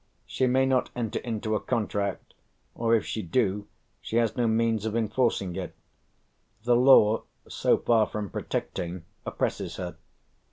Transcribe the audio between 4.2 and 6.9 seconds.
no means of enforcing it. The